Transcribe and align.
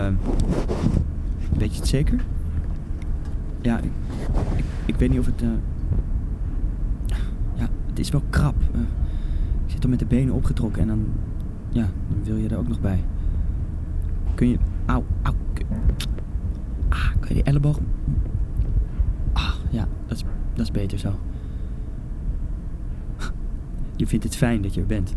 Ehm 0.00 0.14
weet 1.58 1.72
je 1.74 1.80
het 1.80 1.88
zeker? 1.88 2.20
Ja, 3.60 3.80
ik, 4.86 4.96
weet 4.96 5.10
niet 5.10 5.18
of 5.18 5.26
het... 5.26 5.42
eh, 5.42 5.48
ja, 7.54 7.68
het 7.86 7.98
is 7.98 8.10
wel 8.10 8.22
krap. 8.30 8.54
Eh, 8.74 8.80
ik 9.66 9.70
zit 9.72 9.82
er 9.82 9.88
met 9.88 9.98
de 9.98 10.04
benen 10.06 10.34
opgetrokken 10.34 10.82
en 10.82 10.88
dan... 10.88 11.06
Ja, 11.68 11.88
dan 12.08 12.24
wil 12.24 12.36
je 12.36 12.48
er 12.48 12.58
ook 12.58 12.68
nog 12.68 12.80
bij. 12.80 13.04
Kun 14.34 14.48
je... 14.48 14.58
Auw, 14.86 15.04
auw. 15.22 15.34
kun- 15.52 15.66
Ah, 16.88 17.28
je 17.28 17.34
die 17.34 17.42
elleboog... 17.42 17.78
Ah, 19.32 19.54
ja, 19.70 19.88
dat 20.06 20.16
is, 20.16 20.24
dat 20.54 20.64
is 20.64 20.70
beter 20.70 20.98
zo. 20.98 21.12
Je 23.96 24.06
vindt 24.06 24.24
het 24.24 24.36
fijn 24.36 24.62
dat 24.62 24.74
je 24.74 24.80
er 24.80 24.86
bent. 24.86 25.14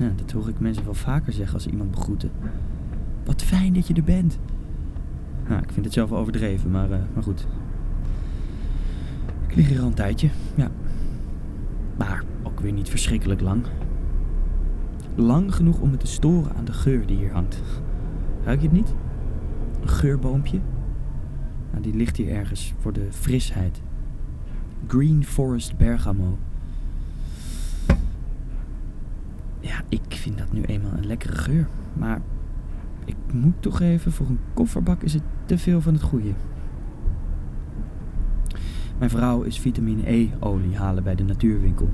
Ja, 0.00 0.12
dat 0.16 0.30
hoor 0.30 0.48
ik 0.48 0.60
mensen 0.60 0.84
wel 0.84 0.94
vaker 0.94 1.32
zeggen 1.32 1.54
als 1.54 1.62
ze 1.62 1.70
iemand 1.70 1.90
begroeten. 1.90 2.30
Wat 3.24 3.42
fijn 3.42 3.72
dat 3.72 3.86
je 3.86 3.94
er 3.94 4.04
bent. 4.04 4.38
Nou, 5.48 5.62
ik 5.62 5.70
vind 5.72 5.84
het 5.84 5.94
zelf 5.94 6.12
overdreven, 6.12 6.70
maar, 6.70 6.90
eh, 6.90 6.98
maar 7.14 7.22
goed. 7.22 7.46
Ik 9.46 9.54
lig 9.54 9.68
hier 9.68 9.80
al 9.80 9.86
een 9.86 9.94
tijdje, 9.94 10.28
ja. 10.54 10.70
Maar 11.96 12.24
ook 12.42 12.60
weer 12.60 12.72
niet 12.72 12.88
verschrikkelijk 12.88 13.40
lang. 13.40 13.64
Lang 15.14 15.54
genoeg 15.54 15.80
om 15.80 15.90
me 15.90 15.96
te 15.96 16.06
storen 16.06 16.56
aan 16.56 16.64
de 16.64 16.72
geur 16.72 17.06
die 17.06 17.16
hier 17.16 17.32
hangt. 17.32 17.62
Ruik 18.44 18.60
je 18.60 18.66
het 18.66 18.76
niet? 18.76 18.94
Een 19.80 19.88
geurboompje? 19.88 20.60
Nou, 21.70 21.82
die 21.82 21.94
ligt 21.94 22.16
hier 22.16 22.30
ergens 22.30 22.74
voor 22.78 22.92
de 22.92 23.06
frisheid. 23.10 23.82
Green 24.86 25.24
Forest 25.24 25.76
Bergamo. 25.76 26.38
Ja, 29.70 29.82
ik 29.88 30.02
vind 30.08 30.38
dat 30.38 30.52
nu 30.52 30.62
eenmaal 30.62 30.92
een 30.92 31.06
lekkere 31.06 31.36
geur. 31.36 31.68
Maar 31.92 32.20
ik 33.04 33.16
moet 33.32 33.54
toegeven, 33.60 34.12
voor 34.12 34.26
een 34.26 34.38
kofferbak 34.54 35.02
is 35.02 35.12
het 35.12 35.22
te 35.44 35.58
veel 35.58 35.80
van 35.80 35.92
het 35.92 36.02
goede. 36.02 36.32
Mijn 38.98 39.10
vrouw 39.10 39.42
is 39.42 39.58
vitamine 39.58 40.10
E-olie 40.10 40.76
halen 40.76 41.02
bij 41.02 41.14
de 41.14 41.24
natuurwinkel. 41.24 41.88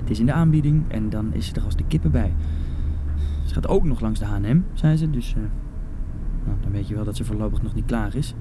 Het 0.00 0.10
is 0.10 0.18
in 0.18 0.26
de 0.26 0.32
aanbieding 0.32 0.84
en 0.88 1.10
dan 1.10 1.32
is 1.34 1.46
ze 1.46 1.54
er 1.54 1.64
als 1.64 1.76
de 1.76 1.84
kippen 1.88 2.10
bij. 2.10 2.32
Ze 3.44 3.54
gaat 3.54 3.68
ook 3.68 3.84
nog 3.84 4.00
langs 4.00 4.18
de 4.18 4.24
H&M, 4.24 4.60
zei 4.74 4.96
ze, 4.96 5.10
dus 5.10 5.34
eh, 5.34 5.42
nou, 6.44 6.56
dan 6.60 6.72
weet 6.72 6.88
je 6.88 6.94
wel 6.94 7.04
dat 7.04 7.16
ze 7.16 7.24
voorlopig 7.24 7.62
nog 7.62 7.74
niet 7.74 7.86
klaar 7.86 8.14
is. 8.14 8.34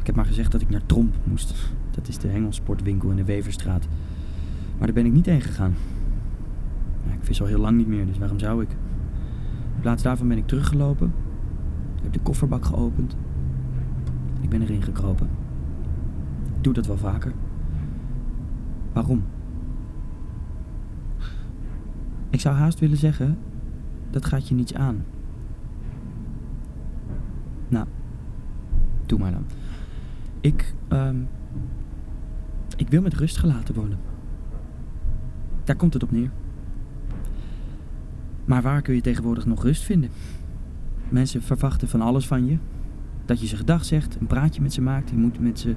Ik 0.00 0.06
heb 0.06 0.14
maar 0.14 0.26
gezegd 0.26 0.52
dat 0.52 0.60
ik 0.60 0.70
naar 0.70 0.86
Tromp 0.86 1.14
moest. 1.24 1.54
Dat 1.90 2.08
is 2.08 2.18
de 2.18 2.28
hengelsportwinkel 2.28 3.10
in 3.10 3.16
de 3.16 3.24
Weverstraat. 3.24 3.88
Maar 4.78 4.86
daar 4.86 4.96
ben 5.02 5.06
ik 5.06 5.12
niet 5.12 5.26
heen 5.26 5.40
gegaan. 5.40 5.74
Ik 7.12 7.24
vis 7.26 7.40
al 7.40 7.46
heel 7.46 7.58
lang 7.58 7.76
niet 7.76 7.86
meer, 7.86 8.06
dus 8.06 8.18
waarom 8.18 8.38
zou 8.38 8.62
ik? 8.62 8.70
In 9.74 9.80
plaats 9.80 10.02
daarvan 10.02 10.28
ben 10.28 10.36
ik 10.36 10.46
teruggelopen. 10.46 11.12
Heb 12.02 12.12
de 12.12 12.20
kofferbak 12.20 12.64
geopend. 12.64 13.16
Ik 14.40 14.48
ben 14.48 14.62
erin 14.62 14.82
gekropen. 14.82 15.28
Ik 16.56 16.64
doe 16.64 16.72
dat 16.72 16.86
wel 16.86 16.98
vaker. 16.98 17.32
Waarom? 18.92 19.22
Ik 22.30 22.40
zou 22.40 22.56
haast 22.56 22.78
willen 22.80 22.96
zeggen, 22.96 23.38
dat 24.10 24.24
gaat 24.24 24.48
je 24.48 24.54
niets 24.54 24.74
aan. 24.74 25.04
Nou, 27.68 27.86
doe 29.06 29.18
maar 29.18 29.32
dan. 29.32 29.44
Ik, 30.40 30.74
ehm, 30.88 31.16
ik 32.76 32.88
wil 32.88 33.02
met 33.02 33.14
rust 33.14 33.36
gelaten 33.36 33.74
worden. 33.74 33.98
Daar 35.64 35.76
komt 35.76 35.92
het 35.92 36.02
op 36.02 36.10
neer. 36.10 36.30
Maar 38.50 38.62
waar 38.62 38.82
kun 38.82 38.94
je 38.94 39.00
tegenwoordig 39.00 39.46
nog 39.46 39.62
rust 39.62 39.82
vinden? 39.82 40.10
Mensen 41.08 41.42
verwachten 41.42 41.88
van 41.88 42.00
alles 42.00 42.26
van 42.26 42.46
je. 42.46 42.58
Dat 43.24 43.40
je 43.40 43.46
ze 43.46 43.56
gedag 43.56 43.84
zegt, 43.84 44.16
een 44.20 44.26
praatje 44.26 44.62
met 44.62 44.72
ze 44.72 44.80
maakt. 44.82 45.10
Je 45.10 45.16
moet 45.16 45.40
met 45.40 45.58
ze 45.58 45.74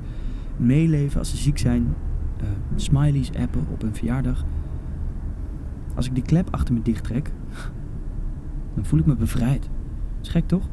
meeleven 0.58 1.20
als 1.20 1.30
ze 1.30 1.38
ziek 1.38 1.58
zijn. 1.58 1.94
eh, 2.38 2.46
smileys 2.76 3.34
appen 3.34 3.68
op 3.72 3.84
een 3.84 3.96
verjaardag. 3.96 4.46
Als 5.96 6.06
ik 6.06 6.16
die 6.16 6.24
klep 6.24 6.48
achter 6.52 6.74
me 6.74 6.82
dicht 6.82 7.04
trek, 7.04 7.32
dan 8.76 8.86
voel 8.86 9.00
ik 9.00 9.06
me 9.06 9.16
bevrijd. 9.16 9.70
Is 10.22 10.30
gek 10.30 10.48
toch? 10.48 10.70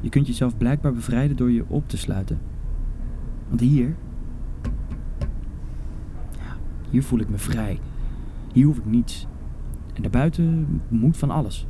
Je 0.00 0.08
kunt 0.08 0.26
jezelf 0.26 0.56
blijkbaar 0.56 0.92
bevrijden 0.92 1.36
door 1.36 1.50
je 1.50 1.64
op 1.68 1.88
te 1.88 1.96
sluiten. 1.96 2.38
Want 3.48 3.60
hier. 3.60 3.96
Ja, 6.30 6.56
hier 6.90 7.02
voel 7.02 7.18
ik 7.18 7.28
me 7.28 7.38
vrij. 7.38 7.80
Hier 8.52 8.66
hoef 8.66 8.78
ik 8.78 8.86
niets. 8.86 9.26
En 9.94 10.02
daarbuiten 10.02 10.80
moet 10.88 11.16
van 11.16 11.30
alles. 11.30 11.66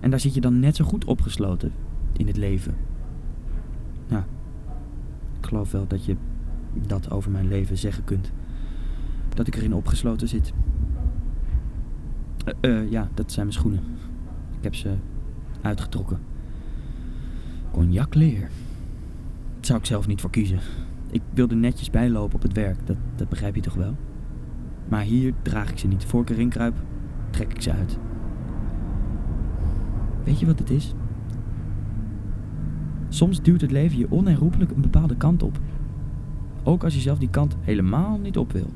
En 0.00 0.10
daar 0.10 0.20
zit 0.20 0.34
je 0.34 0.40
dan 0.40 0.60
net 0.60 0.76
zo 0.76 0.84
goed 0.84 1.04
opgesloten 1.04 1.72
in 2.12 2.26
het 2.26 2.36
leven. 2.36 2.74
Ja, 4.06 4.26
ik 5.40 5.46
geloof 5.46 5.70
wel 5.70 5.86
dat 5.86 6.04
je 6.04 6.16
dat 6.86 7.10
over 7.10 7.30
mijn 7.30 7.48
leven 7.48 7.78
zeggen 7.78 8.04
kunt. 8.04 8.32
Dat 9.34 9.46
ik 9.46 9.54
erin 9.54 9.74
opgesloten 9.74 10.28
zit. 10.28 10.52
Eh, 12.60 12.90
ja, 12.90 13.08
dat 13.14 13.32
zijn 13.32 13.46
mijn 13.46 13.58
schoenen. 13.58 13.82
Ik 14.58 14.62
heb 14.62 14.74
ze 14.74 14.94
uitgetrokken. 15.60 16.18
Cognacleer. 17.70 18.50
Dat 19.56 19.66
zou 19.66 19.78
ik 19.78 19.86
zelf 19.86 20.06
niet 20.06 20.20
voor 20.20 20.30
kiezen. 20.30 20.58
Ik 21.10 21.22
wilde 21.34 21.54
netjes 21.54 21.90
bijlopen 21.90 22.34
op 22.34 22.42
het 22.42 22.52
werk, 22.52 22.86
dat, 22.86 22.96
dat 23.16 23.28
begrijp 23.28 23.54
je 23.54 23.60
toch 23.60 23.74
wel? 23.74 23.96
Maar 24.88 25.02
hier 25.02 25.32
draag 25.42 25.70
ik 25.70 25.78
ze 25.78 25.86
niet. 25.86 26.04
Voor 26.04 26.22
ik 26.22 26.30
erin 26.30 26.48
kruip, 26.48 26.74
trek 27.36 27.52
ik 27.52 27.62
ze 27.62 27.72
uit. 27.72 27.98
Weet 30.24 30.40
je 30.40 30.46
wat 30.46 30.58
het 30.58 30.70
is? 30.70 30.94
Soms 33.08 33.42
duwt 33.42 33.60
het 33.60 33.70
leven 33.70 33.98
je 33.98 34.10
onherroepelijk 34.10 34.70
een 34.70 34.80
bepaalde 34.80 35.16
kant 35.16 35.42
op. 35.42 35.58
Ook 36.62 36.84
als 36.84 36.94
je 36.94 37.00
zelf 37.00 37.18
die 37.18 37.30
kant 37.30 37.56
helemaal 37.60 38.18
niet 38.18 38.38
op 38.38 38.52
wil. 38.52 38.70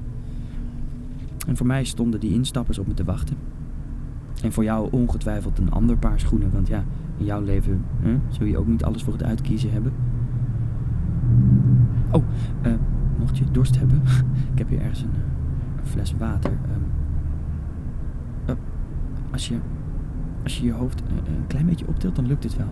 En 1.47 1.57
voor 1.57 1.67
mij 1.67 1.85
stonden 1.85 2.21
die 2.21 2.33
instappers 2.33 2.79
op 2.79 2.87
me 2.87 2.95
te 2.95 3.05
wachten. 3.05 3.37
En 4.43 4.53
voor 4.53 4.65
jou 4.65 4.89
ongetwijfeld 4.91 5.59
een 5.59 5.71
ander 5.71 5.97
paar 5.97 6.21
schoenen, 6.21 6.51
want 6.53 6.69
ja, 6.69 6.85
in 7.19 7.25
jouw 7.25 7.43
leven 7.43 7.85
zul 8.29 8.47
je 8.47 8.59
ook 8.59 8.67
niet 8.67 8.85
alles 8.85 9.03
voor 9.03 9.13
het 9.13 9.23
uitkiezen 9.23 9.73
hebben. 9.73 9.93
Oh, 12.11 12.25
eh, 12.63 12.73
mocht 13.19 13.39
je 13.39 13.45
dorst 13.53 13.79
hebben, 13.79 14.03
ik 14.53 14.59
heb 14.59 14.69
hier 14.69 14.81
ergens 14.81 15.03
een, 15.03 15.11
fles 15.83 16.15
water. 16.19 16.51
ehm. 16.51 16.90
Als, 19.33 19.49
je, 19.49 19.59
als 20.43 20.59
je 20.59 20.65
je 20.65 20.73
hoofd 20.73 21.01
een 21.01 21.47
klein 21.47 21.67
beetje 21.67 21.87
optilt, 21.87 22.17
dan 22.17 22.27
lukt 22.27 22.45
het 22.45 22.57
wel. 22.57 22.69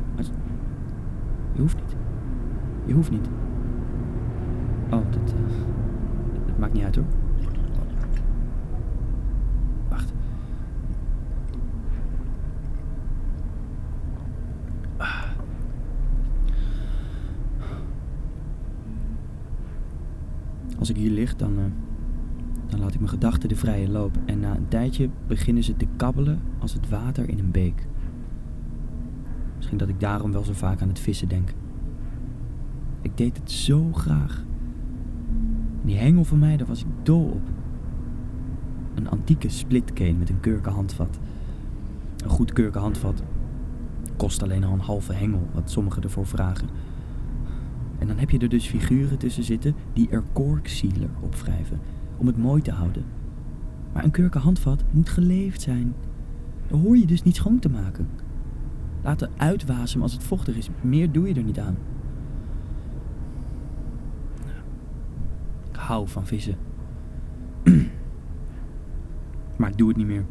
Je 1.53 1.61
hoeft 1.61 1.77
niet. 1.77 1.97
Je 2.85 2.95
hoeft 2.95 3.11
niet. 3.11 3.29
Oh, 4.91 5.03
dat, 5.11 5.35
dat 6.47 6.59
maakt 6.59 6.73
niet 6.73 6.85
uit 6.85 6.95
hoor. 6.97 7.05
Wacht. 9.89 10.13
Als 20.79 20.91
ik 20.91 20.97
hier 20.97 21.11
lig, 21.11 21.37
dan, 21.37 21.59
eh, 21.59 21.65
laat 22.89 22.97
ik 22.97 23.07
mijn 23.07 23.19
gedachten 23.19 23.49
de 23.49 23.57
vrije 23.57 23.89
loop. 23.89 24.17
En 24.25 24.41
na 24.41 24.57
een 24.57 24.69
tijdje 24.69 25.09
beginnen 25.27 25.63
ze 25.63 25.77
te 25.77 25.87
kabbelen 25.97 26.41
als 26.59 26.73
het 26.73 26.89
water 26.89 27.29
in 27.29 27.39
een 27.39 27.51
beek. 27.51 27.87
Misschien 29.57 29.79
dat 29.79 29.89
ik 29.89 30.01
daarom 30.01 30.33
wel 30.33 30.45
zo 30.45 30.53
vaak 30.53 30.83
aan 30.83 30.89
het 30.89 30.99
vissen 30.99 31.29
denk. 31.29 31.55
Ik 33.03 33.17
deed 33.17 33.37
het 33.37 33.51
zo 33.51 33.93
graag. 33.93 34.45
Die 35.83 35.97
hengel 35.97 36.25
van 36.25 36.39
mij, 36.39 36.57
daar 36.57 36.67
was 36.67 36.81
ik 36.81 36.87
dol 37.03 37.25
op. 37.25 37.49
Een 38.95 39.09
antieke 39.09 39.49
splitkane 39.49 40.13
met 40.13 40.29
een 40.29 40.41
kurkenhandvat. 40.41 41.19
Een 42.25 42.31
goed 42.31 42.53
kurkenhandvat 42.53 43.23
kost 44.17 44.43
alleen 44.43 44.65
al 44.65 44.73
een 44.73 44.81
halve 44.81 45.13
hengel, 45.13 45.49
wat 45.55 45.71
sommigen 45.71 46.03
ervoor 46.03 46.27
vragen. 46.27 46.69
En 47.99 48.07
dan 48.07 48.19
heb 48.19 48.31
je 48.31 48.39
er 48.39 48.49
dus 48.49 48.67
figuren 48.67 49.19
tussen 49.19 49.45
zitten 49.45 49.75
die 49.93 50.09
er 50.09 50.23
korksealer 50.33 51.11
op 51.21 51.35
wrijven, 51.35 51.81
om 52.19 52.27
het 52.27 52.37
mooi 52.37 52.63
te 52.63 52.73
houden. 52.73 53.05
Maar 53.93 54.05
een 54.05 54.11
kurkenhandvat 54.11 54.85
moet 54.91 55.09
geleefd 55.09 55.61
zijn. 55.61 55.95
Dan 56.67 56.81
hoor 56.81 56.97
je 56.97 57.07
dus 57.07 57.23
niet 57.23 57.37
schoon 57.37 57.59
te 57.59 57.69
maken. 57.69 58.09
Laten 59.03 59.31
uitwasemen 59.37 60.03
als 60.03 60.13
het 60.13 60.25
vochtig 60.25 60.57
is, 60.57 60.71
meer 60.81 61.13
doe 61.13 61.29
je 61.29 61.35
er 61.35 61.43
niet 61.43 61.59
aan. 61.59 61.77
Ik 65.71 65.77
hou 65.77 66.09
van 66.09 66.27
vissen. 66.27 66.57
maar 69.57 69.71
ik 69.71 69.79
doe 69.79 69.89
het 69.89 69.97
niet 69.97 70.07
meer. 70.07 70.25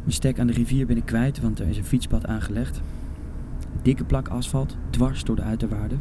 Mijn 0.00 0.12
stek 0.12 0.38
aan 0.38 0.46
de 0.46 0.52
rivier 0.52 0.86
ben 0.86 0.96
ik 0.96 1.04
kwijt, 1.04 1.40
want 1.40 1.58
er 1.58 1.68
is 1.68 1.76
een 1.76 1.84
fietspad 1.84 2.26
aangelegd. 2.26 2.76
Een 2.76 3.82
dikke 3.82 4.04
plak 4.04 4.28
asfalt, 4.28 4.76
dwars 4.90 5.24
door 5.24 5.36
de 5.36 5.42
uiterwaarden. 5.42 6.00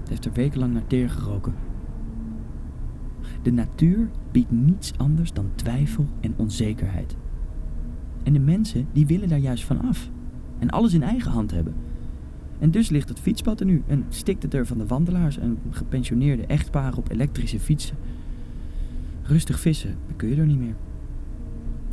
Het 0.00 0.08
heeft 0.08 0.24
er 0.24 0.32
wekenlang 0.32 0.72
naar 0.72 0.86
teer 0.86 1.10
geroken. 1.10 1.54
De 3.42 3.52
natuur 3.52 4.10
biedt 4.30 4.50
niets 4.50 4.92
anders 4.96 5.32
dan 5.32 5.50
twijfel 5.54 6.06
en 6.20 6.34
onzekerheid. 6.36 7.16
En 8.22 8.32
de 8.32 8.38
mensen 8.38 8.86
die 8.92 9.06
willen 9.06 9.28
daar 9.28 9.38
juist 9.38 9.64
van 9.64 9.80
af. 9.80 10.10
En 10.58 10.70
alles 10.70 10.94
in 10.94 11.02
eigen 11.02 11.30
hand 11.30 11.50
hebben. 11.50 11.74
En 12.58 12.70
dus 12.70 12.88
ligt 12.88 13.08
het 13.08 13.20
fietspad 13.20 13.60
er 13.60 13.66
nu 13.66 13.82
en 13.86 14.04
stikt 14.08 14.42
het 14.42 14.54
er 14.54 14.66
van 14.66 14.78
de 14.78 14.86
wandelaars 14.86 15.38
en 15.38 15.58
gepensioneerde 15.70 16.46
echtparen 16.46 16.98
op 16.98 17.10
elektrische 17.10 17.60
fietsen. 17.60 17.96
Rustig 19.22 19.60
vissen, 19.60 19.96
dat 20.06 20.16
kun 20.16 20.28
je 20.28 20.36
er 20.36 20.46
niet 20.46 20.58
meer. 20.58 20.74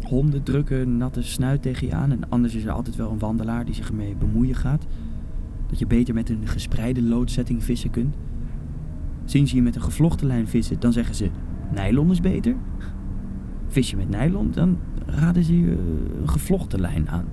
Honden 0.01 0.43
drukken 0.43 0.97
natte 0.97 1.23
snuit 1.23 1.61
tegen 1.61 1.87
je 1.87 1.93
aan 1.93 2.11
en 2.11 2.29
anders 2.29 2.55
is 2.55 2.63
er 2.63 2.71
altijd 2.71 2.95
wel 2.95 3.11
een 3.11 3.19
wandelaar 3.19 3.65
die 3.65 3.73
zich 3.73 3.87
ermee 3.87 4.15
bemoeien 4.15 4.55
gaat. 4.55 4.85
Dat 5.67 5.79
je 5.79 5.87
beter 5.87 6.13
met 6.13 6.29
een 6.29 6.47
gespreide 6.47 7.01
loodsetting 7.01 7.63
vissen 7.63 7.89
kunt. 7.89 8.15
Zien 9.29 9.47
ze 9.47 9.55
je 9.55 9.61
met 9.61 9.75
een 9.75 9.81
gevlochten 9.81 10.27
lijn 10.27 10.47
vissen, 10.47 10.79
dan 10.79 10.93
zeggen 10.93 11.15
ze 11.15 11.29
nylon 11.73 12.11
is 12.11 12.21
beter. 12.21 12.55
Vis 13.67 13.89
je 13.89 13.97
met 13.97 14.09
nylon, 14.09 14.51
dan 14.51 14.77
raden 15.05 15.43
ze 15.43 15.59
je 15.59 15.71
een 16.21 16.29
gevlochten 16.29 16.79
lijn 16.79 17.09
aan. 17.09 17.25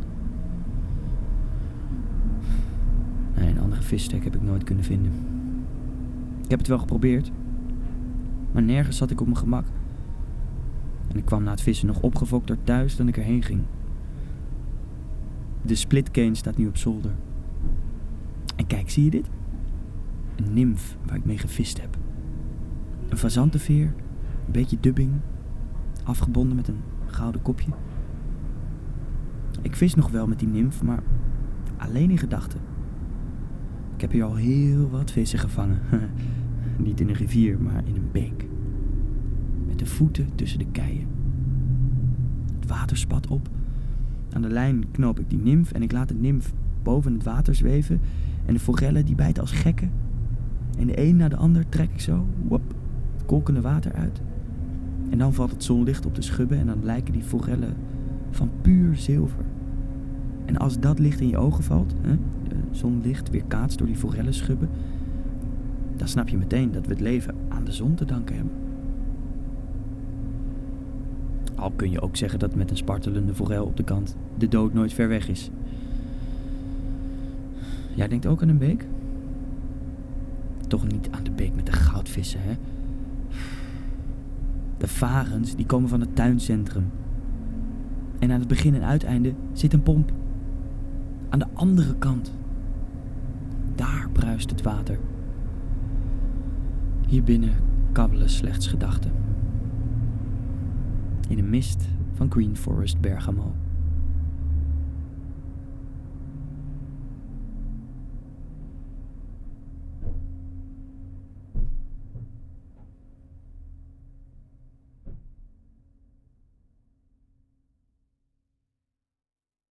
Nee, 3.37 3.51
een 3.51 3.61
andere 3.61 3.83
visstek 3.83 4.25
heb 4.25 4.35
ik 4.35 4.43
nooit 4.43 4.65
kunnen 4.65 4.85
vinden. 4.85 5.13
Ik 6.43 6.51
heb 6.51 6.59
het 6.59 6.69
wel 6.69 6.79
geprobeerd, 6.79 7.31
maar 8.53 8.63
nergens 8.63 8.97
zat 8.97 9.11
ik 9.11 9.21
op 9.21 9.27
mijn 9.27 9.39
gemak. 9.39 9.65
En 11.09 11.17
ik 11.17 11.25
kwam 11.25 11.43
na 11.43 11.51
het 11.51 11.61
vissen 11.61 11.87
nog 11.87 12.01
opgefokter 12.01 12.57
thuis 12.65 12.97
dan 12.97 13.09
ik 13.09 13.17
erheen 13.17 13.43
ging. 13.43 13.61
De 15.63 15.75
splitcane 15.75 16.35
staat 16.35 16.57
nu 16.57 16.67
op 16.67 16.77
zolder. 16.77 17.15
En 18.57 18.67
kijk, 18.67 18.91
zie 18.91 19.05
je 19.05 19.11
dit? 19.11 19.29
Een 20.37 20.53
nimf 20.53 20.97
waar 21.07 21.17
ik 21.17 21.25
mee 21.25 21.39
gevist 21.39 21.81
heb. 21.81 21.97
Een 23.09 23.17
fazantenveer, 23.17 23.95
een 24.47 24.53
beetje 24.53 24.81
dubbing, 24.81 25.13
afgebonden 26.05 26.57
met 26.57 26.69
een 26.69 26.81
gouden 27.07 27.43
kopje. 27.43 27.71
Ik 29.63 29.77
vis 29.77 29.95
nog 29.95 30.11
wel 30.11 30.27
met 30.27 30.39
die 30.39 30.49
nimf, 30.49 30.83
maar 30.83 31.03
alleen 31.77 32.11
in 32.11 32.19
gedachten. 32.19 32.61
Ik 33.95 34.01
heb 34.01 34.11
hier 34.11 34.25
al 34.25 34.35
heel 34.35 34.91
wat 34.91 35.11
vissen 35.11 35.39
gevangen. 35.39 35.81
Niet 36.77 37.01
in 37.01 37.09
een 37.09 37.15
rivier, 37.15 37.61
maar 37.61 37.83
in 37.85 37.95
een 37.95 38.09
beek. 38.13 38.47
Met 39.67 39.79
de 39.79 39.87
voeten 39.87 40.35
tussen 40.35 40.59
de 40.59 40.67
keien. 40.73 41.07
Het 42.59 42.69
water 42.69 42.97
spat 42.97 43.27
op. 43.27 43.49
Aan 44.33 44.43
de 44.43 44.49
lijn 44.49 44.91
knoop 44.91 45.21
ik 45.21 45.31
die 45.31 45.39
nimf 45.39 45.73
en 45.73 45.83
ik 45.83 45.93
laat 45.93 46.09
de 46.09 46.15
nimf 46.15 46.53
boven 46.83 47.13
het 47.13 47.23
water 47.23 47.55
zweven. 47.55 48.01
En 48.45 48.55
de 48.55 48.61
forellen 48.61 49.05
die 49.05 49.15
bijten 49.15 49.43
als 49.43 49.53
gekken. 49.53 49.91
En 50.79 50.87
de 50.87 51.01
een 51.01 51.17
na 51.17 51.29
de 51.29 51.37
ander 51.37 51.69
trek 51.69 51.91
ik 51.93 52.01
zo, 52.01 52.27
het 52.51 53.27
kolkende 53.27 53.61
water 53.61 53.93
uit. 53.93 54.21
En 55.11 55.19
dan 55.19 55.35
valt 55.35 55.51
het 55.51 55.65
zonlicht 55.65 56.07
op 56.07 56.15
de 56.15 56.23
schubben 56.23 56.59
en 56.59 56.67
dan 56.67 56.85
lijken 56.85 57.13
die 57.13 57.23
forellen 57.23 57.75
van 58.31 58.51
puur 58.61 58.97
zilver. 58.97 59.45
En 60.45 60.57
als 60.57 60.81
dat 60.81 60.99
licht 60.99 61.21
in 61.21 61.29
je 61.29 61.39
ogen 61.39 61.65
valt, 61.65 61.95
hè, 62.01 62.17
zonlicht 62.71 63.31
weer 63.31 63.45
kaatst 63.49 63.79
door 63.79 63.87
die 63.87 63.97
forellenschubben, 63.97 64.69
dan 65.97 66.09
snap 66.09 66.29
je 66.29 66.37
meteen 66.37 66.73
dat 66.73 66.87
we 66.87 66.93
het 66.93 67.01
leven 67.01 67.35
aan 67.49 67.65
de 67.65 67.73
zon 67.73 67.95
te 67.95 68.05
danken 68.05 68.37
hebben. 68.37 68.53
Al 71.55 71.71
kun 71.71 71.91
je 71.91 72.01
ook 72.01 72.17
zeggen 72.17 72.39
dat 72.39 72.55
met 72.55 72.71
een 72.71 72.77
spartelende 72.77 73.35
forel 73.35 73.65
op 73.65 73.77
de 73.77 73.85
kant 73.85 74.17
de 74.39 74.49
dood 74.49 74.75
nooit 74.75 74.93
ver 74.93 75.09
weg 75.09 75.29
is. 75.29 75.51
Jij 77.95 78.09
denkt 78.09 78.27
ook 78.27 78.43
aan 78.43 78.49
een 78.49 78.59
beek? 78.59 78.87
Toch 80.67 80.87
niet 80.87 81.09
aan 81.11 81.25
de 81.25 81.31
beek 81.31 81.55
met 81.55 81.67
de 81.67 81.73
goudvissen, 81.73 82.41
hè? 82.43 82.53
De 84.79 84.89
varens 84.89 85.57
die 85.57 85.67
komen 85.67 85.89
van 85.89 86.01
het 86.01 86.17
tuincentrum. 86.17 86.91
En 88.19 88.33
aan 88.33 88.39
het 88.39 88.49
begin 88.49 88.75
en 88.75 88.85
uiteinde 88.85 89.35
zit 89.53 89.73
een 89.73 89.83
pomp. 89.83 90.13
Aan 91.29 91.39
de 91.39 91.47
andere 91.53 91.95
kant. 91.97 92.33
Daar 93.75 94.09
bruist 94.13 94.51
het 94.51 94.63
water. 94.63 94.99
Hier 97.07 97.23
binnen 97.23 97.55
kabbelen 97.93 98.31
slechts 98.31 98.67
gedachten. 98.67 99.13
In 101.29 101.39
een 101.39 101.51
mist 101.51 101.89
van 102.13 102.31
Green 102.31 102.57
Forest 102.57 103.01
Bergamo. 103.01 103.55